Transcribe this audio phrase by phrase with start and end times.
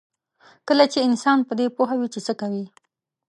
[0.67, 2.65] کله چې انسان په دې پوه وي چې څه کوي.